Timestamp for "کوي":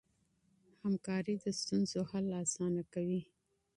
2.93-3.21